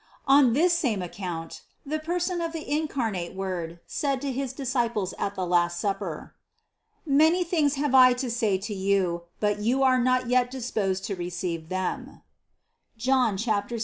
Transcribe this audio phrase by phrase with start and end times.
[0.25, 4.19] 34 CITY OF GOD On this same account the person of the incarnate Word said
[4.21, 6.33] to his disciples at the last supper:
[7.05, 11.15] "Many things have I to say to you; but you are not yet disposed to
[11.15, 12.23] re ceive them"
[12.97, 13.79] (John 6, 12).